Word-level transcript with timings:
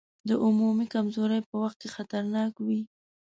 د 0.27 0.29
عمومي 0.43 0.85
کمزورۍ 0.93 1.39
په 1.49 1.55
وخت 1.63 1.77
کې 1.81 1.93
خطرناک 1.95 2.51
وي. 2.65 2.81